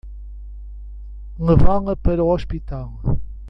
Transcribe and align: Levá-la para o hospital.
Levá-la 1.37 1.95
para 1.95 2.23
o 2.23 2.33
hospital. 2.33 2.89